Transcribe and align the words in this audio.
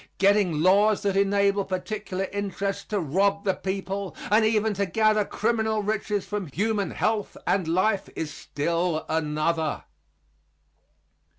Getting 0.17 0.63
laws 0.63 1.03
that 1.03 1.15
enable 1.15 1.63
particular 1.63 2.23
interests 2.33 2.83
to 2.85 2.99
rob 2.99 3.43
the 3.43 3.53
people, 3.53 4.15
and 4.31 4.43
even 4.43 4.73
to 4.73 4.87
gather 4.87 5.23
criminal 5.23 5.83
riches 5.83 6.25
from 6.25 6.47
human 6.47 6.89
health 6.89 7.37
and 7.45 7.67
life 7.67 8.09
is 8.15 8.33
still 8.33 9.05
another. 9.07 9.83